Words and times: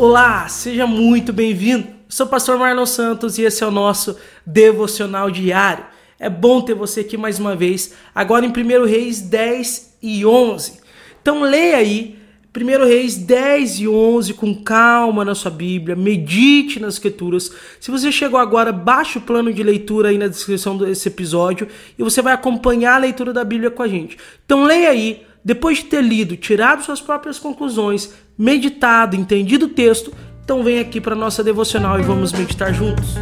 Olá, 0.00 0.48
seja 0.48 0.86
muito 0.86 1.30
bem-vindo. 1.30 1.86
Sou 2.08 2.24
o 2.24 2.28
pastor 2.30 2.58
Marlon 2.58 2.86
Santos 2.86 3.36
e 3.36 3.42
esse 3.42 3.62
é 3.62 3.66
o 3.66 3.70
nosso 3.70 4.16
devocional 4.46 5.30
diário. 5.30 5.84
É 6.18 6.30
bom 6.30 6.62
ter 6.62 6.72
você 6.72 7.00
aqui 7.00 7.18
mais 7.18 7.38
uma 7.38 7.54
vez, 7.54 7.92
agora 8.14 8.46
em 8.46 8.48
1 8.48 8.86
Reis 8.86 9.20
10 9.20 9.98
e 10.02 10.24
11. 10.24 10.80
Então 11.20 11.42
leia 11.42 11.76
aí 11.76 12.18
1 12.56 12.86
Reis 12.86 13.18
10 13.18 13.80
e 13.80 13.88
11 13.88 14.32
com 14.32 14.54
calma 14.54 15.22
na 15.22 15.34
sua 15.34 15.50
Bíblia, 15.50 15.94
medite 15.94 16.80
nas 16.80 16.94
escrituras. 16.94 17.52
Se 17.78 17.90
você 17.90 18.10
chegou 18.10 18.40
agora, 18.40 18.72
baixe 18.72 19.18
o 19.18 19.20
plano 19.20 19.52
de 19.52 19.62
leitura 19.62 20.08
aí 20.08 20.16
na 20.16 20.28
descrição 20.28 20.78
desse 20.78 21.08
episódio 21.08 21.68
e 21.98 22.02
você 22.02 22.22
vai 22.22 22.32
acompanhar 22.32 22.94
a 22.94 23.00
leitura 23.00 23.34
da 23.34 23.44
Bíblia 23.44 23.70
com 23.70 23.82
a 23.82 23.88
gente. 23.88 24.16
Então 24.46 24.64
leia 24.64 24.88
aí, 24.88 25.26
depois 25.44 25.78
de 25.78 25.84
ter 25.84 26.02
lido, 26.02 26.36
tirado 26.36 26.84
suas 26.84 27.00
próprias 27.00 27.38
conclusões, 27.38 28.12
meditado, 28.36 29.16
entendido 29.16 29.66
o 29.66 29.68
texto, 29.68 30.12
então 30.44 30.62
vem 30.62 30.78
aqui 30.78 31.00
para 31.00 31.14
nossa 31.14 31.44
devocional 31.44 31.98
e 31.98 32.02
vamos 32.02 32.32
meditar 32.32 32.74
juntos. 32.74 33.14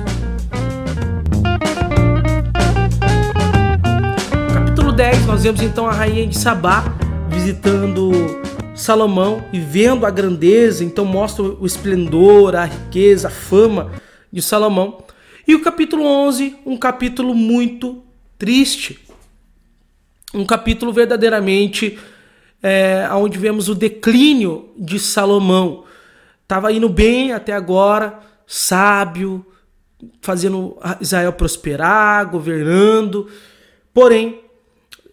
Capítulo 4.52 4.92
10, 4.92 5.26
nós 5.26 5.42
vemos 5.42 5.62
então 5.62 5.86
a 5.86 5.92
rainha 5.92 6.26
de 6.26 6.36
Sabá 6.36 6.84
visitando 7.28 8.10
Salomão 8.74 9.44
e 9.52 9.58
vendo 9.60 10.06
a 10.06 10.10
grandeza, 10.10 10.84
então 10.84 11.04
mostra 11.04 11.42
o 11.42 11.66
esplendor, 11.66 12.54
a 12.54 12.64
riqueza, 12.64 13.28
a 13.28 13.30
fama 13.30 13.92
de 14.32 14.40
Salomão. 14.40 15.02
E 15.46 15.54
o 15.54 15.62
capítulo 15.62 16.04
11, 16.04 16.56
um 16.64 16.76
capítulo 16.76 17.34
muito 17.34 18.02
triste. 18.38 19.07
Um 20.34 20.44
capítulo 20.44 20.92
verdadeiramente 20.92 21.98
é, 22.62 23.08
onde 23.12 23.38
vemos 23.38 23.68
o 23.68 23.74
declínio 23.74 24.70
de 24.76 24.98
Salomão. 24.98 25.84
Estava 26.42 26.70
indo 26.70 26.88
bem 26.88 27.32
até 27.32 27.52
agora, 27.52 28.18
sábio, 28.46 29.46
fazendo 30.20 30.76
Israel 31.00 31.32
prosperar, 31.32 32.28
governando. 32.30 33.28
Porém, 33.92 34.42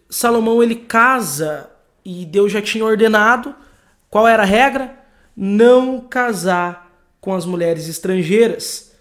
Salomão 0.08 0.62
ele 0.62 0.74
casa 0.76 1.70
e 2.04 2.26
Deus 2.26 2.52
já 2.52 2.60
tinha 2.60 2.84
ordenado. 2.84 3.54
Qual 4.10 4.28
era 4.28 4.42
a 4.42 4.46
regra? 4.46 4.98
Não 5.34 6.00
casar 6.00 6.92
com 7.20 7.34
as 7.34 7.44
mulheres 7.46 7.88
estrangeiras. 7.88 8.92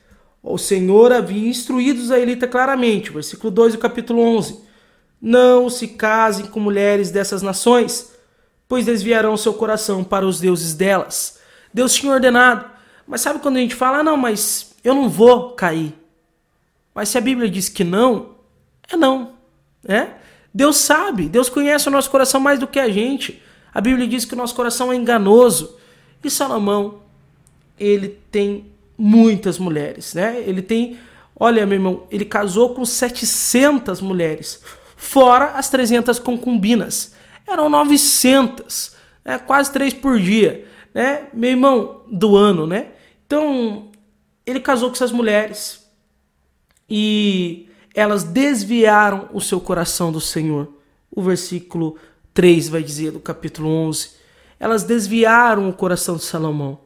O 0.41 0.57
Senhor 0.57 1.11
havia 1.11 1.49
instruído 1.49 1.97
os 1.97 2.05
israelitas 2.05 2.49
claramente, 2.49 3.11
versículo 3.11 3.51
2 3.51 3.73
do 3.73 3.79
capítulo 3.79 4.21
11. 4.21 4.64
Não 5.27 5.71
se 5.71 5.87
casem 5.87 6.45
com 6.45 6.59
mulheres 6.59 7.09
dessas 7.09 7.41
nações, 7.41 8.13
pois 8.67 8.85
desviarão 8.85 9.35
seu 9.35 9.55
coração 9.55 10.03
para 10.03 10.23
os 10.23 10.39
deuses 10.39 10.75
delas. 10.75 11.39
Deus 11.73 11.95
tinha 11.95 12.13
ordenado. 12.13 12.69
Mas 13.07 13.21
sabe 13.21 13.39
quando 13.39 13.57
a 13.57 13.59
gente 13.59 13.73
fala, 13.73 13.97
ah, 13.97 14.03
não, 14.03 14.15
mas 14.15 14.75
eu 14.83 14.93
não 14.93 15.09
vou 15.09 15.53
cair. 15.53 15.95
Mas 16.93 17.09
se 17.09 17.17
a 17.17 17.21
Bíblia 17.21 17.49
diz 17.49 17.69
que 17.69 17.83
não, 17.83 18.35
é 18.87 18.95
não. 18.95 19.31
Né? 19.83 20.13
Deus 20.53 20.77
sabe, 20.77 21.27
Deus 21.27 21.49
conhece 21.49 21.87
o 21.87 21.91
nosso 21.91 22.11
coração 22.11 22.39
mais 22.39 22.59
do 22.59 22.67
que 22.67 22.79
a 22.79 22.87
gente. 22.87 23.41
A 23.73 23.81
Bíblia 23.81 24.07
diz 24.07 24.25
que 24.25 24.35
o 24.35 24.37
nosso 24.37 24.53
coração 24.53 24.93
é 24.93 24.95
enganoso. 24.95 25.75
E 26.23 26.29
Salomão, 26.29 26.99
ele 27.79 28.19
tem 28.29 28.71
muitas 28.95 29.57
mulheres, 29.57 30.13
né? 30.13 30.43
Ele 30.45 30.61
tem, 30.61 30.99
olha, 31.35 31.65
meu 31.65 31.77
irmão, 31.77 32.03
ele 32.11 32.25
casou 32.25 32.75
com 32.75 32.85
700 32.85 34.01
mulheres, 34.01 34.61
fora 34.95 35.51
as 35.51 35.69
300 35.69 36.19
concubinas. 36.19 37.13
Eram 37.47 37.69
900, 37.69 38.95
né? 39.23 39.37
quase 39.37 39.71
três 39.71 39.93
por 39.93 40.19
dia, 40.19 40.67
né? 40.93 41.27
Meu 41.33 41.51
irmão, 41.51 42.01
do 42.09 42.35
ano, 42.35 42.65
né? 42.65 42.87
Então, 43.25 43.91
ele 44.45 44.59
casou 44.59 44.89
com 44.89 44.95
essas 44.95 45.11
mulheres. 45.11 45.85
E 46.89 47.67
elas 47.93 48.23
desviaram 48.23 49.29
o 49.33 49.41
seu 49.41 49.59
coração 49.59 50.11
do 50.11 50.21
Senhor. 50.21 50.67
O 51.09 51.21
versículo 51.21 51.97
3 52.33 52.69
vai 52.69 52.83
dizer 52.83 53.11
do 53.11 53.19
capítulo 53.19 53.69
11. 53.69 54.11
Elas 54.59 54.83
desviaram 54.83 55.69
o 55.69 55.73
coração 55.73 56.17
de 56.17 56.23
Salomão. 56.23 56.79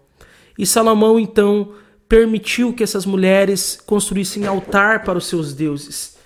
E 0.58 0.66
Salomão 0.66 1.20
então 1.20 1.74
permitiu 2.08 2.74
que 2.74 2.84
essas 2.84 3.06
mulheres 3.06 3.80
construíssem 3.86 4.46
altar 4.46 5.04
para 5.04 5.18
os 5.18 5.28
seus 5.28 5.54
deuses. 5.54 6.18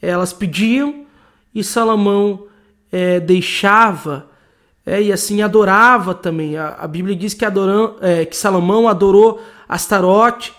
Elas 0.00 0.32
pediam 0.32 1.06
e 1.58 1.64
Salomão 1.64 2.46
é, 2.90 3.20
deixava 3.20 4.28
é, 4.88 5.02
e 5.02 5.12
assim 5.12 5.42
adorava 5.42 6.14
também. 6.14 6.56
A, 6.56 6.68
a 6.70 6.88
Bíblia 6.88 7.14
diz 7.14 7.34
que, 7.34 7.44
adoram, 7.44 7.96
é, 8.00 8.24
que 8.24 8.34
Salomão 8.34 8.88
adorou 8.88 9.42
Astarote 9.68 10.54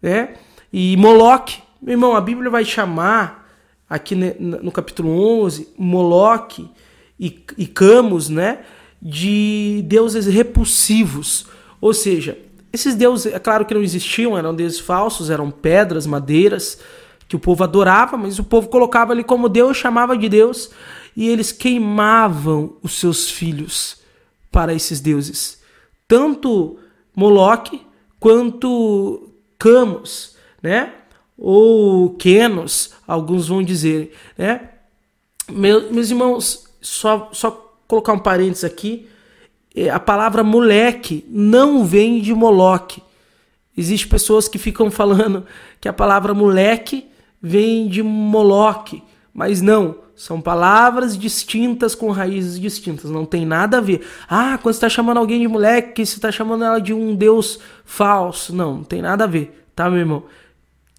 né, 0.00 0.34
e 0.72 0.96
Moloque. 0.96 1.60
Meu 1.80 1.94
irmão, 1.94 2.14
a 2.14 2.20
Bíblia 2.20 2.48
vai 2.48 2.64
chamar 2.64 3.50
aqui 3.90 4.14
no 4.14 4.70
capítulo 4.70 5.10
11 5.42 5.74
Moloque 5.76 6.70
e, 7.18 7.44
e 7.58 7.66
Camus, 7.66 8.28
né, 8.28 8.60
de 9.00 9.82
deuses 9.86 10.26
repulsivos. 10.26 11.46
Ou 11.80 11.92
seja, 11.92 12.38
esses 12.72 12.94
deuses, 12.94 13.32
é 13.32 13.38
claro 13.40 13.64
que 13.64 13.74
não 13.74 13.82
existiam, 13.82 14.38
eram 14.38 14.54
deuses 14.54 14.78
falsos, 14.78 15.28
eram 15.28 15.50
pedras, 15.50 16.06
madeiras 16.06 16.78
que 17.32 17.36
o 17.36 17.40
povo 17.40 17.64
adorava, 17.64 18.18
mas 18.18 18.38
o 18.38 18.44
povo 18.44 18.68
colocava 18.68 19.14
ali 19.14 19.24
como 19.24 19.48
Deus, 19.48 19.78
chamava 19.78 20.18
de 20.18 20.28
Deus, 20.28 20.70
e 21.16 21.30
eles 21.30 21.50
queimavam 21.50 22.76
os 22.82 23.00
seus 23.00 23.30
filhos 23.30 24.02
para 24.50 24.74
esses 24.74 25.00
deuses. 25.00 25.58
Tanto 26.06 26.78
Moloque 27.16 27.80
quanto 28.20 29.30
Camus, 29.58 30.36
né? 30.62 30.92
ou 31.38 32.10
Kenos, 32.10 32.90
alguns 33.08 33.48
vão 33.48 33.62
dizer, 33.62 34.14
né? 34.36 34.68
Meus, 35.50 36.10
irmãos, 36.10 36.68
só, 36.82 37.30
só 37.32 37.74
colocar 37.88 38.12
um 38.12 38.18
parênteses 38.18 38.64
aqui, 38.64 39.08
é, 39.74 39.88
a 39.88 39.98
palavra 39.98 40.44
moleque 40.44 41.24
não 41.30 41.82
vem 41.82 42.20
de 42.20 42.34
Moloque. 42.34 43.02
Existem 43.74 44.10
pessoas 44.10 44.48
que 44.48 44.58
ficam 44.58 44.90
falando 44.90 45.46
que 45.80 45.88
a 45.88 45.94
palavra 45.94 46.34
moleque 46.34 47.10
vem 47.42 47.88
de 47.88 48.02
Moloque, 48.02 49.02
mas 49.34 49.60
não, 49.60 49.96
são 50.14 50.40
palavras 50.40 51.18
distintas 51.18 51.94
com 51.94 52.10
raízes 52.12 52.60
distintas, 52.60 53.10
não 53.10 53.24
tem 53.24 53.44
nada 53.44 53.78
a 53.78 53.80
ver. 53.80 54.06
Ah, 54.28 54.56
quando 54.62 54.74
você 54.74 54.78
está 54.78 54.88
chamando 54.88 55.16
alguém 55.16 55.40
de 55.40 55.48
moleque, 55.48 56.06
você 56.06 56.16
está 56.16 56.30
chamando 56.30 56.64
ela 56.64 56.78
de 56.78 56.94
um 56.94 57.14
deus 57.14 57.58
falso. 57.84 58.54
Não, 58.54 58.76
não 58.76 58.84
tem 58.84 59.02
nada 59.02 59.24
a 59.24 59.26
ver, 59.26 59.66
tá, 59.74 59.90
meu 59.90 59.98
irmão? 59.98 60.22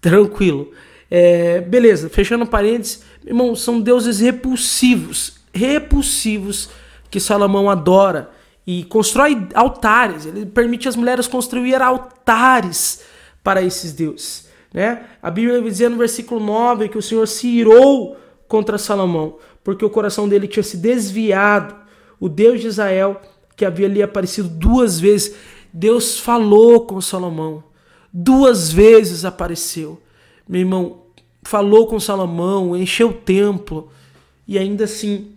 Tranquilo. 0.00 0.70
É, 1.10 1.60
beleza, 1.60 2.10
fechando 2.10 2.44
parênteses, 2.44 3.02
irmão, 3.24 3.54
são 3.54 3.80
deuses 3.80 4.20
repulsivos, 4.20 5.38
repulsivos 5.54 6.68
que 7.10 7.20
Salomão 7.20 7.70
adora 7.70 8.30
e 8.66 8.84
constrói 8.84 9.46
altares. 9.54 10.26
Ele 10.26 10.44
permite 10.44 10.88
as 10.88 10.96
mulheres 10.96 11.26
construir 11.26 11.80
altares 11.80 13.02
para 13.42 13.62
esses 13.62 13.92
deuses. 13.92 14.43
Né? 14.74 15.04
A 15.22 15.30
Bíblia 15.30 15.62
dizer 15.62 15.88
no 15.88 15.96
versículo 15.96 16.44
9 16.44 16.88
que 16.88 16.98
o 16.98 17.02
Senhor 17.02 17.26
se 17.28 17.46
irou 17.46 18.16
contra 18.48 18.76
Salomão, 18.76 19.38
porque 19.62 19.84
o 19.84 19.90
coração 19.90 20.28
dele 20.28 20.48
tinha 20.48 20.64
se 20.64 20.76
desviado. 20.76 21.76
O 22.18 22.28
Deus 22.28 22.60
de 22.60 22.66
Israel, 22.66 23.22
que 23.56 23.64
havia 23.64 23.86
ali 23.86 24.02
aparecido 24.02 24.48
duas 24.48 24.98
vezes, 24.98 25.36
Deus 25.72 26.18
falou 26.18 26.84
com 26.86 27.00
Salomão. 27.00 27.62
Duas 28.12 28.72
vezes 28.72 29.24
apareceu. 29.24 30.02
Meu 30.48 30.60
irmão, 30.60 31.02
falou 31.44 31.86
com 31.86 32.00
Salomão, 32.00 32.76
encheu 32.76 33.10
o 33.10 33.14
templo 33.14 33.90
e 34.46 34.58
ainda 34.58 34.84
assim 34.84 35.32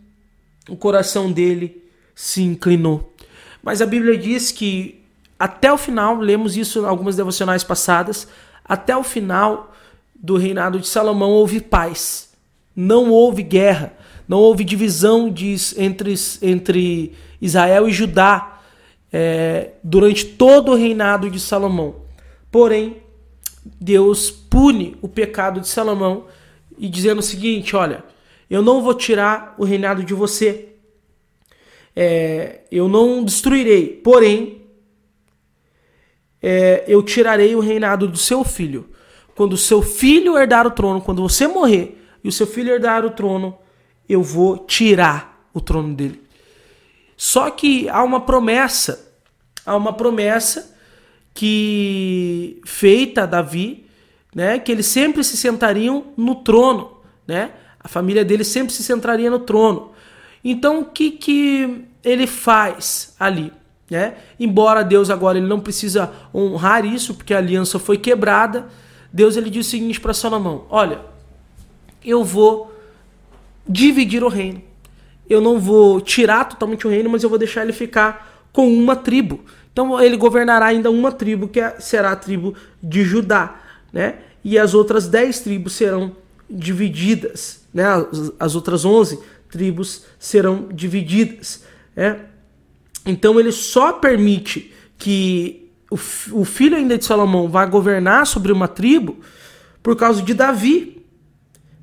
o 0.67 0.75
coração 0.75 1.31
dele 1.31 1.83
se 2.15 2.41
inclinou. 2.41 3.13
Mas 3.61 3.81
a 3.81 3.85
Bíblia 3.85 4.17
diz 4.17 4.51
que 4.51 5.03
até 5.39 5.71
o 5.71 5.77
final, 5.77 6.15
lemos 6.15 6.57
isso 6.57 6.79
em 6.79 6.85
algumas 6.85 7.15
devocionais 7.15 7.63
passadas, 7.63 8.27
até 8.67 8.95
o 8.95 9.03
final 9.03 9.73
do 10.15 10.37
reinado 10.37 10.79
de 10.79 10.87
Salomão 10.87 11.29
houve 11.31 11.61
paz. 11.61 12.29
Não 12.75 13.09
houve 13.09 13.43
guerra, 13.43 13.93
não 14.27 14.37
houve 14.39 14.63
divisão 14.63 15.31
de, 15.31 15.55
entre, 15.77 16.13
entre 16.41 17.13
Israel 17.41 17.87
e 17.87 17.91
Judá 17.91 18.59
é, 19.11 19.71
durante 19.83 20.25
todo 20.25 20.71
o 20.71 20.75
reinado 20.75 21.29
de 21.29 21.39
Salomão. 21.39 21.95
Porém, 22.51 22.97
Deus 23.79 24.29
pune 24.29 24.95
o 25.01 25.07
pecado 25.07 25.59
de 25.59 25.67
Salomão 25.67 26.25
e 26.77 26.87
dizendo 26.87 27.19
o 27.19 27.23
seguinte: 27.23 27.75
olha, 27.75 28.03
eu 28.49 28.61
não 28.61 28.81
vou 28.81 28.93
tirar 28.93 29.55
o 29.57 29.65
reinado 29.65 30.03
de 30.03 30.13
você, 30.13 30.69
é, 31.95 32.61
eu 32.71 32.87
não 32.87 33.23
destruirei, 33.23 33.87
porém, 33.87 34.61
é, 36.49 36.85
eu 36.87 37.03
tirarei 37.03 37.53
o 37.57 37.59
reinado 37.59 38.07
do 38.07 38.17
seu 38.17 38.41
filho. 38.41 38.89
Quando 39.35 39.51
o 39.51 39.57
seu 39.57 39.81
filho 39.81 40.37
herdar 40.37 40.65
o 40.65 40.71
trono, 40.71 41.01
quando 41.01 41.21
você 41.21 41.45
morrer 41.45 42.01
e 42.23 42.29
o 42.29 42.31
seu 42.31 42.47
filho 42.47 42.71
herdar 42.71 43.05
o 43.05 43.09
trono, 43.09 43.57
eu 44.07 44.23
vou 44.23 44.59
tirar 44.59 45.49
o 45.53 45.59
trono 45.59 45.93
dele. 45.93 46.23
Só 47.17 47.49
que 47.51 47.89
há 47.89 48.01
uma 48.01 48.21
promessa, 48.21 49.13
há 49.65 49.75
uma 49.75 49.91
promessa 49.91 50.73
que 51.33 52.61
feita 52.65 53.23
a 53.23 53.25
Davi, 53.25 53.85
né, 54.33 54.57
que 54.57 54.71
eles 54.71 54.85
sempre 54.85 55.25
se 55.25 55.35
sentariam 55.35 56.13
no 56.15 56.35
trono, 56.35 57.01
né? 57.27 57.51
A 57.77 57.89
família 57.89 58.23
dele 58.23 58.45
sempre 58.45 58.73
se 58.73 58.83
centraria 58.83 59.29
no 59.29 59.39
trono. 59.39 59.91
Então, 60.43 60.79
o 60.79 60.85
que 60.85 61.11
que 61.11 61.85
ele 62.03 62.25
faz 62.25 63.13
ali, 63.19 63.51
né? 63.89 64.15
Embora 64.39 64.83
Deus 64.83 65.09
agora 65.09 65.37
ele 65.37 65.47
não 65.47 65.59
precisa 65.59 66.11
honrar 66.33 66.85
isso, 66.85 67.15
porque 67.15 67.33
a 67.33 67.37
aliança 67.37 67.79
foi 67.79 67.97
quebrada, 67.97 68.67
Deus 69.11 69.37
ele 69.37 69.49
diz 69.49 69.67
o 69.67 69.69
seguinte 69.69 69.99
para 69.99 70.13
Salomão: 70.13 70.65
"Olha, 70.69 70.99
eu 72.03 72.23
vou 72.23 72.73
dividir 73.67 74.23
o 74.23 74.29
reino. 74.29 74.61
Eu 75.29 75.41
não 75.41 75.59
vou 75.59 75.99
tirar 75.99 76.45
totalmente 76.45 76.87
o 76.87 76.89
reino, 76.89 77.09
mas 77.09 77.23
eu 77.23 77.29
vou 77.29 77.37
deixar 77.37 77.63
ele 77.63 77.73
ficar 77.73 78.47
com 78.53 78.73
uma 78.73 78.95
tribo. 78.95 79.41
Então 79.73 80.01
ele 80.01 80.15
governará 80.17 80.67
ainda 80.67 80.89
uma 80.89 81.11
tribo, 81.11 81.47
que 81.47 81.59
é, 81.59 81.79
será 81.79 82.13
a 82.13 82.15
tribo 82.15 82.55
de 82.81 83.03
Judá, 83.03 83.59
né? 83.91 84.15
E 84.43 84.57
as 84.57 84.73
outras 84.73 85.07
dez 85.07 85.39
tribos 85.41 85.73
serão 85.73 86.15
divididas, 86.49 87.61
né? 87.73 87.85
As, 87.85 88.31
as 88.39 88.55
outras 88.55 88.85
onze 88.85 89.19
tribos 89.49 90.05
serão 90.17 90.69
divididas, 90.71 91.63
né? 91.95 92.21
Então 93.07 93.39
ele 93.39 93.51
só 93.51 93.93
permite 93.93 94.73
que 94.97 95.71
o, 95.89 95.95
o 96.41 96.45
filho 96.45 96.75
ainda 96.75 96.97
de 96.97 97.05
Salomão 97.05 97.47
vá 97.47 97.65
governar 97.65 98.27
sobre 98.27 98.51
uma 98.51 98.67
tribo 98.67 99.17
por 99.81 99.95
causa 99.95 100.21
de 100.21 100.33
Davi, 100.33 101.05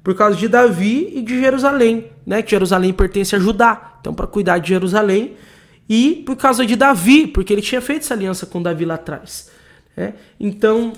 por 0.02 0.14
causa 0.14 0.36
de 0.36 0.46
Davi 0.46 1.10
e 1.14 1.22
de 1.22 1.40
Jerusalém, 1.40 2.10
né? 2.26 2.42
Que 2.42 2.50
Jerusalém 2.50 2.92
pertence 2.92 3.34
a 3.34 3.38
Judá. 3.38 3.94
Então, 4.00 4.12
para 4.12 4.26
cuidar 4.26 4.58
de 4.58 4.68
Jerusalém 4.68 5.34
e 5.88 6.22
por 6.26 6.36
causa 6.36 6.66
de 6.66 6.76
Davi, 6.76 7.26
porque 7.26 7.52
ele 7.52 7.62
tinha 7.62 7.80
feito 7.80 8.02
essa 8.02 8.12
aliança 8.12 8.44
com 8.44 8.62
Davi 8.62 8.84
lá 8.84 8.94
atrás. 8.94 9.50
Né? 9.96 10.12
Então, 10.38 10.92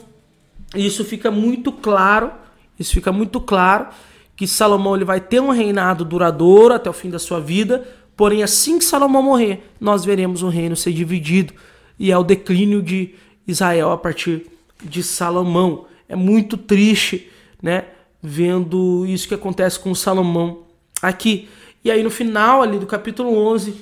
isso 0.75 1.05
fica 1.05 1.31
muito 1.31 1.70
claro. 1.70 2.32
Isso 2.76 2.93
fica 2.93 3.12
muito 3.12 3.40
claro 3.40 3.87
que 4.34 4.46
Salomão 4.46 4.96
ele 4.96 5.05
vai 5.05 5.20
ter 5.20 5.40
um 5.40 5.50
reinado 5.50 6.05
duradouro 6.05 6.75
até 6.75 6.90
o 6.90 6.93
fim 6.93 7.08
da 7.08 7.19
sua 7.19 7.40
vida. 7.40 7.87
Porém, 8.16 8.42
assim 8.42 8.78
que 8.78 8.84
Salomão 8.84 9.22
morrer, 9.22 9.62
nós 9.80 10.04
veremos 10.04 10.42
o 10.42 10.48
reino 10.48 10.74
ser 10.74 10.92
dividido 10.92 11.52
e 11.98 12.10
é 12.10 12.16
o 12.16 12.24
declínio 12.24 12.82
de 12.82 13.14
Israel 13.46 13.90
a 13.90 13.98
partir 13.98 14.46
de 14.82 15.02
Salomão. 15.02 15.86
É 16.08 16.16
muito 16.16 16.56
triste, 16.56 17.30
né? 17.62 17.84
vendo 18.22 19.06
isso 19.06 19.28
que 19.28 19.34
acontece 19.34 19.78
com 19.78 19.94
Salomão 19.94 20.64
aqui. 21.00 21.48
E 21.84 21.90
aí 21.90 22.02
no 22.02 22.10
final 22.10 22.62
ali 22.62 22.78
do 22.78 22.86
capítulo 22.86 23.36
11, 23.36 23.74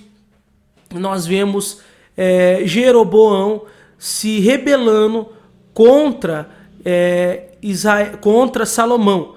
nós 0.92 1.26
vemos 1.26 1.80
é, 2.16 2.60
Jeroboão 2.64 3.62
se 3.98 4.40
rebelando 4.40 5.28
contra, 5.72 6.50
é, 6.84 7.52
Israel, 7.62 8.18
contra 8.18 8.66
Salomão. 8.66 9.36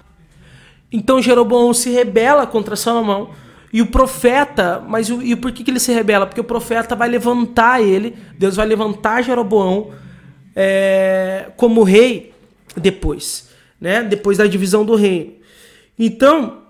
Então 0.91 1.21
Jeroboão 1.21 1.73
se 1.73 1.89
rebela 1.89 2.45
contra 2.45 2.75
Salomão. 2.75 3.29
E 3.71 3.81
o 3.81 3.87
profeta, 3.87 4.83
mas 4.87 5.09
o, 5.09 5.21
e 5.21 5.35
por 5.35 5.51
que, 5.51 5.63
que 5.63 5.71
ele 5.71 5.79
se 5.79 5.91
rebela? 5.91 6.25
Porque 6.25 6.41
o 6.41 6.43
profeta 6.43 6.95
vai 6.95 7.09
levantar 7.09 7.81
ele, 7.81 8.15
Deus 8.37 8.55
vai 8.55 8.65
levantar 8.65 9.21
Jeroboão 9.21 9.91
é, 10.55 11.51
como 11.57 11.83
rei 11.83 12.33
depois 12.75 13.47
né? 13.79 14.03
Depois 14.03 14.37
da 14.37 14.47
divisão 14.47 14.85
do 14.85 14.95
reino. 14.95 15.33
Então, 15.97 16.63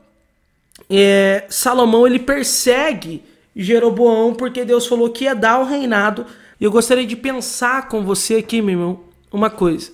é, 0.89 1.45
Salomão 1.49 2.05
ele 2.05 2.19
persegue 2.19 3.23
Jeroboão 3.55 4.33
porque 4.33 4.63
Deus 4.63 4.85
falou 4.85 5.09
que 5.09 5.25
ia 5.25 5.33
dar 5.33 5.59
o 5.59 5.65
reinado. 5.65 6.25
E 6.59 6.63
eu 6.63 6.71
gostaria 6.71 7.05
de 7.05 7.15
pensar 7.15 7.87
com 7.87 8.03
você 8.03 8.35
aqui, 8.35 8.61
meu 8.61 8.71
irmão, 8.71 8.99
uma 9.31 9.49
coisa. 9.49 9.91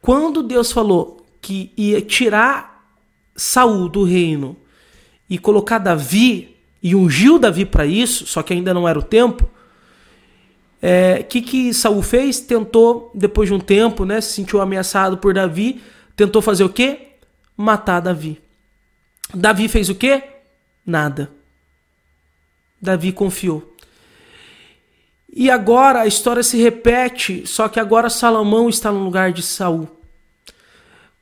Quando 0.00 0.42
Deus 0.42 0.70
falou 0.72 1.24
que 1.40 1.72
ia 1.76 2.00
tirar 2.00 2.84
Saul 3.34 3.88
do 3.88 4.04
reino 4.04 4.56
e 5.28 5.38
colocar 5.38 5.78
Davi 5.78 6.56
e 6.82 6.94
ungiu 6.94 7.38
Davi 7.38 7.64
para 7.64 7.84
isso, 7.84 8.26
só 8.26 8.42
que 8.42 8.52
ainda 8.52 8.72
não 8.72 8.88
era 8.88 8.98
o 8.98 9.02
tempo. 9.02 9.48
É, 10.80 11.22
que 11.22 11.40
que 11.40 11.74
Saul 11.74 12.02
fez? 12.02 12.38
Tentou 12.40 13.10
depois 13.14 13.48
de 13.48 13.54
um 13.54 13.58
tempo, 13.58 14.04
né, 14.04 14.20
se 14.20 14.34
sentiu 14.34 14.60
ameaçado 14.60 15.18
por 15.18 15.34
Davi, 15.34 15.80
tentou 16.14 16.40
fazer 16.40 16.64
o 16.64 16.68
quê? 16.68 17.08
Matar 17.56 18.00
Davi. 18.00 18.40
Davi 19.34 19.68
fez 19.68 19.88
o 19.88 19.94
quê? 19.94 20.22
Nada. 20.84 21.30
Davi 22.80 23.10
confiou. 23.10 23.74
E 25.32 25.50
agora 25.50 26.00
a 26.00 26.06
história 26.06 26.42
se 26.42 26.56
repete, 26.56 27.46
só 27.46 27.68
que 27.68 27.80
agora 27.80 28.08
Salomão 28.08 28.68
está 28.68 28.92
no 28.92 29.02
lugar 29.02 29.32
de 29.32 29.42
Saul. 29.42 29.88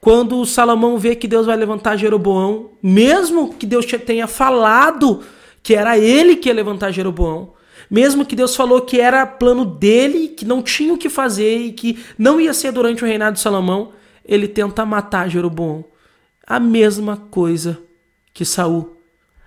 Quando 0.04 0.44
Salomão 0.44 0.98
vê 0.98 1.16
que 1.16 1.26
Deus 1.26 1.46
vai 1.46 1.56
levantar 1.56 1.96
Jeroboão, 1.96 2.72
mesmo 2.82 3.54
que 3.54 3.64
Deus 3.64 3.86
tenha 3.86 4.26
falado 4.26 5.22
que 5.62 5.74
era 5.74 5.96
ele 5.96 6.36
que 6.36 6.50
ia 6.50 6.54
levantar 6.54 6.90
Jeroboão, 6.90 7.54
mesmo 7.88 8.26
que 8.26 8.36
Deus 8.36 8.54
falou 8.54 8.82
que 8.82 9.00
era 9.00 9.24
plano 9.24 9.64
dele, 9.64 10.28
que 10.28 10.44
não 10.44 10.60
tinha 10.62 10.92
o 10.92 10.98
que 10.98 11.08
fazer 11.08 11.56
e 11.56 11.72
que 11.72 12.04
não 12.18 12.38
ia 12.38 12.52
ser 12.52 12.70
durante 12.70 13.02
o 13.02 13.06
reinado 13.06 13.36
de 13.36 13.40
Salomão, 13.40 13.92
ele 14.26 14.46
tenta 14.46 14.84
matar 14.84 15.30
Jeroboão. 15.30 15.86
A 16.46 16.60
mesma 16.60 17.16
coisa 17.16 17.78
que 18.34 18.44
Saul. 18.44 18.98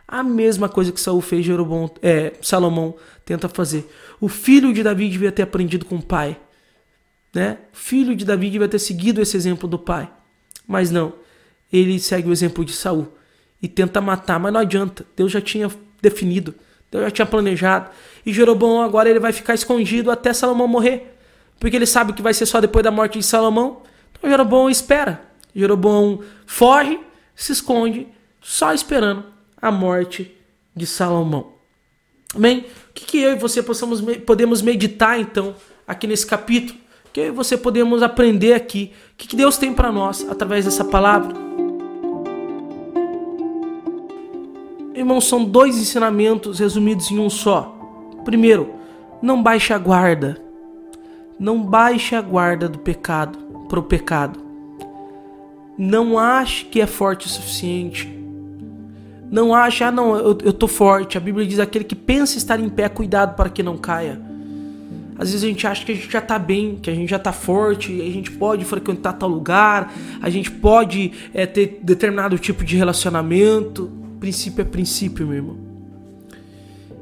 A 0.07 0.24
mesma 0.24 0.68
coisa 0.68 0.92
que 0.92 1.00
Saul 1.00 1.21
fez, 1.21 1.45
Jeroboão, 1.45 1.88
é, 2.01 2.33
Salomão 2.42 2.95
tenta 3.24 3.48
fazer. 3.48 3.88
O 4.19 4.27
filho 4.27 4.74
de 4.74 4.81
Davi 4.81 5.07
devia 5.07 5.31
ter 5.31 5.44
aprendido 5.44 5.86
com 5.86 5.98
o 5.98 6.01
pai. 6.01 6.36
Né? 7.31 7.59
O 7.71 7.77
filho 7.77 8.15
de 8.15 8.25
Davi 8.25 8.50
devia 8.50 8.68
ter 8.68 8.80
seguido 8.80 9.21
esse 9.21 9.38
exemplo 9.38 9.69
do 9.69 9.77
pai. 9.77 10.17
Mas 10.68 10.92
não. 10.92 11.14
Ele 11.72 12.00
segue 12.00 12.30
o 12.30 12.31
exemplo 12.31 12.66
de 12.66 12.74
Saul 12.74 13.08
e 13.62 13.68
tenta 13.68 14.02
matar, 14.02 14.40
mas 14.40 14.54
não 14.54 14.60
adianta. 14.60 15.06
Deus 15.16 15.31
já 15.31 15.42
tinha 15.42 15.69
definido, 16.02 16.54
Deus 16.92 17.04
já 17.06 17.12
tinha 17.12 17.25
planejado. 17.25 17.90
E 18.25 18.34
Jeroboão 18.34 18.81
agora 18.81 19.10
ele 19.10 19.19
vai 19.19 19.31
ficar 19.31 19.54
escondido 19.54 20.12
até 20.12 20.34
Salomão 20.34 20.68
morrer. 20.68 21.16
Porque 21.60 21.75
ele 21.75 21.86
sabe 21.86 22.14
que 22.14 22.22
vai 22.22 22.34
ser 22.34 22.46
só 22.46 22.60
depois 22.60 22.84
da 22.84 22.92
morte 22.92 23.18
de 23.18 23.25
Salomão. 23.25 23.81
Então 24.12 24.30
Jeroboão 24.30 24.69
espera. 24.69 25.22
Jeroboão 25.56 26.22
foge, 26.46 27.00
se 27.36 27.52
esconde, 27.52 28.08
só 28.42 28.74
esperando 28.74 29.25
a 29.60 29.72
morte 29.72 30.31
de 30.75 30.86
Salomão. 30.86 31.54
Amém? 32.36 32.66
O 32.90 32.94
que, 32.94 33.06
que 33.06 33.18
eu 33.19 33.31
e 33.31 33.36
você 33.36 33.64
possamos, 33.64 34.02
podemos 34.26 34.62
meditar 34.62 35.19
então 35.19 35.56
aqui 35.88 36.06
nesse 36.06 36.28
capítulo? 36.28 36.78
Que 37.18 37.21
eu 37.21 37.28
e 37.30 37.31
você 37.31 37.57
podemos 37.57 38.04
aprender 38.04 38.54
aqui? 38.54 38.92
O 39.14 39.18
que, 39.18 39.30
que 39.30 39.36
Deus 39.36 39.57
tem 39.57 39.74
para 39.74 39.92
nós 39.92 40.24
através 40.30 40.66
dessa 40.66 40.86
palavra? 40.86 41.36
Irmãos, 44.94 45.28
são 45.28 45.44
dois 45.44 45.80
ensinamentos 45.80 46.59
resumidos 46.59 47.09
em 47.09 47.18
um 47.18 47.28
só. 47.28 47.76
Primeiro, 48.24 48.71
não 49.19 49.42
baixe 49.42 49.74
a 49.74 49.80
guarda. 49.80 50.40
Não 51.40 51.64
baixe 51.64 52.14
a 52.14 52.21
guarda 52.21 52.69
do 52.69 52.78
pecado 52.78 53.40
para 53.68 53.80
o 53.80 53.83
pecado. 53.83 54.40
Não 55.76 56.19
ache 56.19 56.66
que 56.66 56.80
é 56.80 56.86
forte 56.86 57.26
o 57.26 57.30
suficiente. 57.30 58.07
Não 59.31 59.56
ache, 59.56 59.83
ah, 59.83 59.90
não, 59.90 60.16
eu, 60.16 60.38
eu 60.44 60.54
tô 60.54 60.68
forte. 60.68 61.18
A 61.18 61.19
Bíblia 61.19 61.47
diz: 61.47 61.57
aquele 61.57 61.83
que 61.83 61.95
pensa 61.95 62.38
estar 62.38 62.59
em 62.59 62.69
pé, 62.69 62.88
cuidado 62.88 63.36
para 63.36 63.50
que 63.50 63.64
não 63.64 63.76
caia. 63.76 64.27
Às 65.18 65.31
vezes 65.31 65.44
a 65.44 65.47
gente 65.47 65.66
acha 65.66 65.83
que 65.83 65.92
a 65.92 65.95
gente 65.95 66.12
já 66.12 66.21
tá 66.21 66.38
bem, 66.38 66.76
que 66.76 66.90
a 66.90 66.94
gente 66.94 67.09
já 67.09 67.18
tá 67.18 67.31
forte, 67.31 67.92
a 68.02 68.12
gente 68.12 68.31
pode 68.31 68.64
frequentar 68.64 69.14
tal 69.14 69.28
lugar, 69.28 69.92
a 70.21 70.30
gente 70.30 70.52
pode 70.52 71.12
é, 71.33 71.45
ter 71.45 71.80
determinado 71.81 72.38
tipo 72.38 72.64
de 72.64 72.76
relacionamento. 72.76 73.92
Princípio 74.19 74.62
é 74.62 74.66
princípio, 74.66 75.26
meu 75.26 75.36
irmão. 75.38 75.57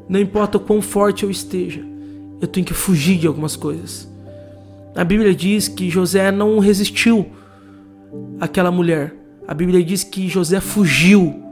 Não 0.08 0.20
importa 0.20 0.58
o 0.58 0.62
quão 0.62 0.82
forte 0.82 1.24
eu 1.24 1.32
esteja, 1.32 1.82
eu 2.40 2.48
tenho 2.48 2.66
que 2.66 2.74
fugir 2.74 3.18
de 3.18 3.28
algumas 3.28 3.56
coisas. 3.56 4.08
A 4.96 5.04
Bíblia 5.04 5.36
diz 5.36 5.68
que 5.68 5.90
José 5.90 6.32
não 6.32 6.60
resistiu 6.60 7.28
àquela 8.40 8.72
mulher. 8.72 9.14
A 9.46 9.54
Bíblia 9.54 9.84
diz 9.84 10.04
que 10.06 10.30
José 10.30 10.62
fugiu, 10.62 11.44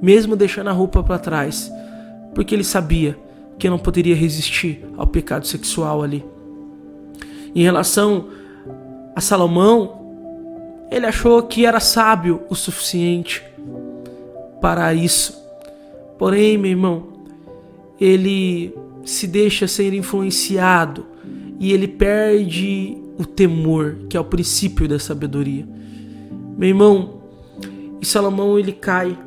mesmo 0.00 0.36
deixando 0.36 0.70
a 0.70 0.72
roupa 0.72 1.02
para 1.02 1.18
trás, 1.18 1.70
porque 2.34 2.54
ele 2.54 2.64
sabia 2.64 3.18
que 3.58 3.68
não 3.68 3.78
poderia 3.78 4.14
resistir 4.14 4.84
ao 4.96 5.06
pecado 5.06 5.46
sexual 5.46 6.02
ali. 6.02 6.24
Em 7.54 7.62
relação 7.62 8.28
a 9.14 9.20
Salomão, 9.20 10.86
ele 10.90 11.06
achou 11.06 11.42
que 11.42 11.66
era 11.66 11.80
sábio 11.80 12.42
o 12.48 12.54
suficiente 12.54 13.42
para 14.60 14.94
isso. 14.94 15.36
Porém, 16.18 16.56
meu 16.56 16.70
irmão, 16.70 17.06
ele 18.00 18.74
se 19.04 19.26
deixa 19.26 19.66
ser 19.66 19.92
influenciado 19.92 21.06
e 21.58 21.72
ele 21.72 21.88
perde 21.88 22.96
o 23.18 23.24
temor, 23.24 23.96
que 24.08 24.16
é 24.16 24.20
o 24.20 24.24
princípio 24.24 24.88
da 24.88 24.98
sabedoria. 24.98 25.66
Meu 26.56 26.68
irmão, 26.68 27.20
e 28.00 28.06
Salomão 28.06 28.58
ele 28.58 28.72
cai. 28.72 29.18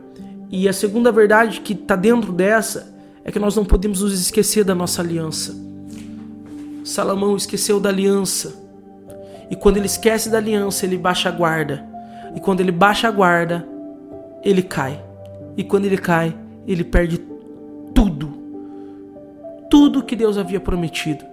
E 0.49 0.67
a 0.67 0.73
segunda 0.73 1.11
verdade 1.11 1.61
que 1.61 1.73
está 1.73 1.95
dentro 1.95 2.31
dessa 2.31 2.90
é 3.23 3.31
que 3.31 3.39
nós 3.39 3.55
não 3.55 3.65
podemos 3.65 4.01
nos 4.01 4.19
esquecer 4.19 4.63
da 4.63 4.73
nossa 4.73 5.01
aliança. 5.01 5.55
Salomão 6.83 7.35
esqueceu 7.35 7.79
da 7.79 7.89
aliança. 7.89 8.59
E 9.49 9.55
quando 9.55 9.77
ele 9.77 9.85
esquece 9.85 10.29
da 10.29 10.37
aliança, 10.37 10.85
ele 10.85 10.97
baixa 10.97 11.29
a 11.29 11.31
guarda. 11.31 11.85
E 12.35 12.39
quando 12.39 12.61
ele 12.61 12.71
baixa 12.71 13.07
a 13.07 13.11
guarda, 13.11 13.67
ele 14.43 14.63
cai. 14.63 15.03
E 15.55 15.63
quando 15.63 15.85
ele 15.85 15.97
cai, 15.97 16.35
ele 16.67 16.83
perde 16.83 17.19
tudo. 17.93 18.33
Tudo 19.69 20.03
que 20.03 20.15
Deus 20.15 20.37
havia 20.37 20.59
prometido. 20.59 21.23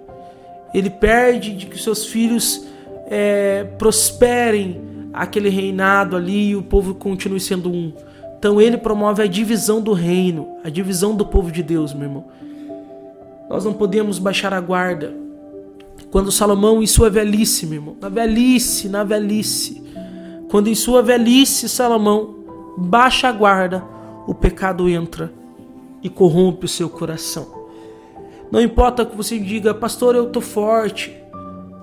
Ele 0.73 0.89
perde 0.89 1.55
de 1.55 1.65
que 1.65 1.81
seus 1.81 2.05
filhos 2.05 2.65
é, 3.07 3.63
prosperem 3.77 4.81
aquele 5.13 5.49
reinado 5.49 6.15
ali 6.15 6.49
e 6.49 6.55
o 6.55 6.61
povo 6.61 6.93
continue 6.93 7.39
sendo 7.39 7.71
um. 7.71 7.91
Então 8.39 8.61
ele 8.61 8.77
promove 8.77 9.21
a 9.21 9.27
divisão 9.27 9.81
do 9.81 9.91
reino, 9.91 10.47
a 10.63 10.69
divisão 10.69 11.13
do 11.13 11.25
povo 11.25 11.51
de 11.51 11.61
Deus, 11.61 11.93
meu 11.93 12.03
irmão. 12.03 12.25
Nós 13.49 13.65
não 13.65 13.73
podemos 13.73 14.17
baixar 14.17 14.53
a 14.53 14.61
guarda. 14.61 15.13
Quando 16.09 16.31
Salomão, 16.31 16.81
em 16.81 16.87
sua 16.87 17.09
velhice, 17.09 17.65
meu 17.65 17.79
irmão, 17.79 17.97
na 17.99 18.07
velhice, 18.07 18.87
na 18.87 19.03
velhice, 19.03 19.83
quando 20.49 20.69
em 20.69 20.73
sua 20.73 21.01
velhice 21.03 21.67
Salomão 21.67 22.35
baixa 22.77 23.27
a 23.27 23.31
guarda, 23.33 23.83
o 24.25 24.33
pecado 24.33 24.87
entra 24.87 25.33
e 26.01 26.07
corrompe 26.07 26.63
o 26.63 26.69
seu 26.69 26.89
coração. 26.89 27.45
Não 28.49 28.61
importa 28.61 29.05
que 29.05 29.17
você 29.17 29.37
diga, 29.37 29.73
pastor, 29.73 30.15
eu 30.15 30.27
tô 30.27 30.39
forte, 30.39 31.13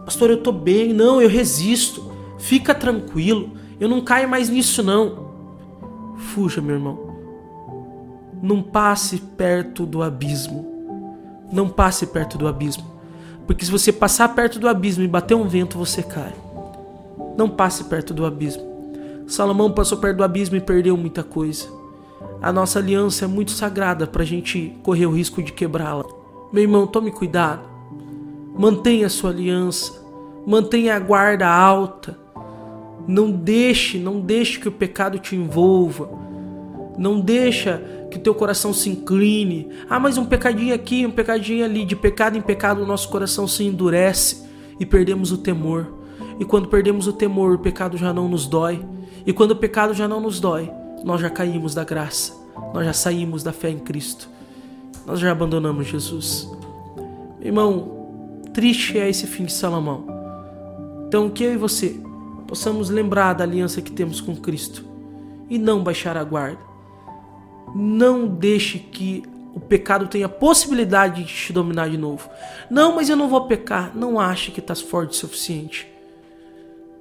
pastor, 0.06 0.30
eu 0.30 0.38
tô 0.38 0.52
bem, 0.52 0.94
não, 0.94 1.20
eu 1.20 1.28
resisto. 1.28 2.10
Fica 2.38 2.75
tranquilo, 2.75 3.50
eu 3.78 3.90
não 3.90 4.00
caio 4.00 4.26
mais 4.26 4.48
nisso 4.48 4.82
não. 4.82 5.25
Fuja, 6.16 6.61
meu 6.61 6.76
irmão. 6.76 6.99
Não 8.42 8.62
passe 8.62 9.18
perto 9.18 9.87
do 9.87 10.02
abismo. 10.02 10.66
Não 11.52 11.68
passe 11.68 12.06
perto 12.06 12.37
do 12.37 12.46
abismo. 12.46 12.85
Porque 13.46 13.64
se 13.64 13.70
você 13.70 13.92
passar 13.92 14.35
perto 14.35 14.58
do 14.58 14.68
abismo 14.68 15.04
e 15.04 15.08
bater 15.08 15.35
um 15.35 15.46
vento, 15.46 15.78
você 15.78 16.02
cai. 16.02 16.35
Não 17.37 17.49
passe 17.49 17.85
perto 17.85 18.12
do 18.12 18.26
abismo. 18.26 18.64
Salomão 19.26 19.73
passou 19.73 19.99
perto 19.99 20.18
do 20.18 20.25
abismo 20.25 20.56
e 20.56 20.61
perdeu 20.61 20.96
muita 20.96 21.23
coisa. 21.23 21.68
A 22.40 22.52
nossa 22.52 22.78
aliança 22.78 23.25
é 23.25 23.28
muito 23.28 23.50
sagrada 23.50 24.06
para 24.06 24.23
a 24.23 24.26
gente 24.26 24.76
correr 24.82 25.06
o 25.06 25.14
risco 25.14 25.42
de 25.42 25.52
quebrá-la. 25.52 26.04
Meu 26.52 26.62
irmão, 26.62 26.87
tome 26.87 27.11
cuidado. 27.11 27.62
Mantenha 28.56 29.06
a 29.06 29.11
sua 29.11 29.30
aliança. 29.30 29.92
Mantenha 30.46 30.96
a 30.96 31.00
guarda 31.00 31.49
alta. 31.49 32.18
Não 33.06 33.30
deixe, 33.30 33.98
não 33.98 34.20
deixe 34.20 34.58
que 34.58 34.68
o 34.68 34.72
pecado 34.72 35.18
te 35.18 35.36
envolva. 35.36 36.08
Não 36.98 37.20
deixa 37.20 37.82
que 38.10 38.16
o 38.16 38.20
teu 38.20 38.34
coração 38.34 38.72
se 38.72 38.88
incline. 38.88 39.68
Ah, 39.88 40.00
mas 40.00 40.18
um 40.18 40.25
pecadinho 40.25 40.75
aqui, 40.75 41.06
um 41.06 41.10
pecadinho 41.10 41.64
ali. 41.64 41.84
De 41.84 41.94
pecado 41.94 42.36
em 42.36 42.40
pecado 42.40 42.82
o 42.82 42.86
nosso 42.86 43.08
coração 43.08 43.46
se 43.46 43.64
endurece 43.64 44.44
e 44.80 44.86
perdemos 44.86 45.30
o 45.30 45.38
temor. 45.38 45.94
E 46.38 46.44
quando 46.44 46.68
perdemos 46.68 47.06
o 47.06 47.12
temor, 47.12 47.54
o 47.54 47.58
pecado 47.58 47.96
já 47.96 48.12
não 48.12 48.28
nos 48.28 48.46
dói. 48.46 48.84
E 49.26 49.32
quando 49.32 49.52
o 49.52 49.56
pecado 49.56 49.94
já 49.94 50.06
não 50.08 50.20
nos 50.20 50.40
dói, 50.40 50.70
nós 51.04 51.20
já 51.20 51.30
caímos 51.30 51.75
da 51.75 51.84
graça. 51.84 52.34
Nós 52.72 52.84
já 52.84 52.92
saímos 52.92 53.42
da 53.42 53.52
fé 53.52 53.70
em 53.70 53.78
Cristo. 53.78 54.28
Nós 55.06 55.20
já 55.20 55.30
abandonamos 55.30 55.86
Jesus. 55.86 56.50
Irmão, 57.40 58.40
triste 58.52 58.98
é 58.98 59.08
esse 59.08 59.26
fim 59.26 59.44
de 59.44 59.52
Salomão. 59.52 60.04
Então, 61.06 61.30
que 61.30 61.44
eu 61.44 61.54
e 61.54 61.56
você 61.56 62.00
possamos 62.46 62.90
lembrar 62.90 63.34
da 63.34 63.44
aliança 63.44 63.82
que 63.82 63.92
temos 63.92 64.20
com 64.20 64.34
Cristo 64.36 64.84
e 65.48 65.58
não 65.58 65.82
baixar 65.82 66.16
a 66.16 66.24
guarda. 66.24 66.60
Não 67.74 68.26
deixe 68.26 68.78
que 68.78 69.22
o 69.54 69.60
pecado 69.60 70.06
tenha 70.06 70.28
possibilidade 70.28 71.24
de 71.24 71.32
te 71.32 71.52
dominar 71.52 71.88
de 71.88 71.96
novo. 71.96 72.28
Não, 72.70 72.94
mas 72.94 73.08
eu 73.08 73.16
não 73.16 73.28
vou 73.28 73.46
pecar. 73.46 73.96
Não 73.96 74.20
ache 74.20 74.50
que 74.50 74.60
estás 74.60 74.80
forte 74.80 75.12
o 75.12 75.14
suficiente. 75.14 75.88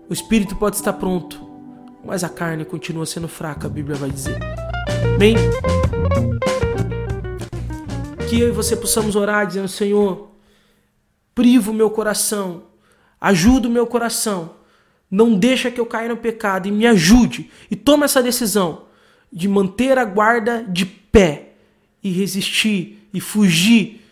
O 0.09 0.13
espírito 0.13 0.55
pode 0.55 0.75
estar 0.75 0.93
pronto, 0.93 1.49
mas 2.03 2.23
a 2.23 2.29
carne 2.29 2.63
continua 2.63 3.05
sendo 3.05 3.27
fraca, 3.27 3.67
a 3.67 3.69
Bíblia 3.69 3.95
vai 3.95 4.09
dizer. 4.09 4.39
Bem, 5.17 5.35
que 8.29 8.39
eu 8.39 8.49
e 8.49 8.51
você 8.51 8.75
possamos 8.75 9.15
orar 9.15 9.47
dizendo: 9.47 9.67
Senhor, 9.67 10.29
priva 11.33 11.71
o 11.71 11.73
meu 11.73 11.89
coração, 11.89 12.63
ajuda 13.19 13.67
o 13.67 13.71
meu 13.71 13.87
coração, 13.87 14.51
não 15.15 15.34
deixa 15.34 15.72
que 15.72 15.79
eu 15.79 15.86
caia 15.86 16.10
no 16.10 16.17
pecado 16.17 16.67
e 16.67 16.72
me 16.72 16.86
ajude 16.86 17.50
e 17.72 17.75
toma 17.75 18.03
essa 18.03 18.22
decisão 18.22 18.84
de 19.31 19.48
manter 19.48 19.98
a 19.98 20.03
guarda 20.03 20.65
de 20.67 20.86
pé 20.86 21.53
e 22.03 22.12
resistir 22.12 23.07
e 23.13 23.22
fugir 23.22 24.05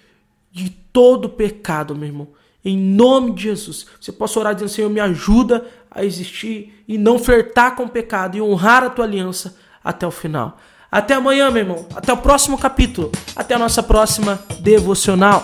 de 0.50 0.69
todo 0.69 1.27
pecado, 1.27 1.93
meu 1.93 2.07
irmão. 2.07 2.27
Em 2.63 2.77
nome 2.77 3.33
de 3.33 3.43
Jesus. 3.43 3.86
Você 4.00 4.13
possa 4.13 4.39
orar 4.39 4.53
dizendo: 4.53 4.69
Senhor, 4.69 4.89
me 4.89 5.01
ajuda 5.01 5.65
a 5.91 6.05
existir 6.05 6.81
e 6.88 6.98
não 6.98 7.19
flertar 7.19 7.75
com 7.75 7.83
o 7.83 7.89
pecado 7.89 8.38
e 8.38 8.41
honrar 8.41 8.83
a 8.83 8.89
tua 8.89 9.03
aliança 9.03 9.57
até 9.83 10.07
o 10.07 10.12
final. 10.12 10.57
Até 10.89 11.15
amanhã, 11.15 11.51
meu 11.51 11.63
irmão. 11.63 11.86
Até 11.93 12.13
o 12.13 12.17
próximo 12.17 12.57
capítulo. 12.57 13.12
Até 13.36 13.55
a 13.55 13.60
nossa 13.60 13.83
próxima 13.83 14.41
devocional. 14.62 15.43